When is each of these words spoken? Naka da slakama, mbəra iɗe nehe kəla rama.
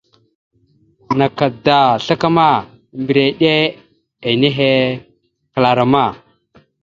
Naka 1.17 1.45
da 1.65 1.79
slakama, 2.03 2.47
mbəra 3.01 3.23
iɗe 3.31 3.53
nehe 4.41 4.69
kəla 5.51 5.69
rama. 5.77 6.03